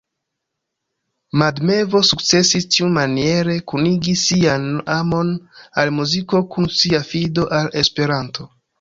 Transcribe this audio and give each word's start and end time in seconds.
Mad 1.41 1.57
Mevo 1.69 2.01
sukcesis 2.07 2.65
tiumaniere 2.77 3.55
kunigi 3.73 4.13
sian 4.25 4.65
amon 4.97 5.33
al 5.85 5.95
muziko 6.03 6.45
kun 6.53 6.73
sia 6.81 7.07
fido 7.15 7.51
al 7.63 7.75
Esperanto. 7.85 8.53